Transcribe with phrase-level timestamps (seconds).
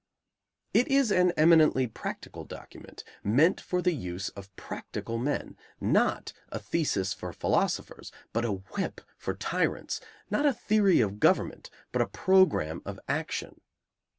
[0.73, 6.57] It is an eminently practical document, meant for the use of practical men; not a
[6.57, 10.01] thesis for philosophers, but a whip for tyrants;
[10.31, 13.61] not a theory of government, but a program of action.